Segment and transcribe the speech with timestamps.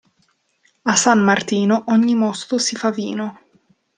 [0.83, 3.39] A San Martino ogni mosto si fa vino.